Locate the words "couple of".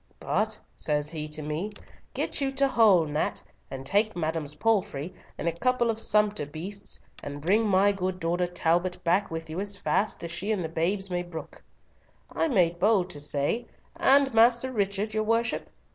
5.51-5.99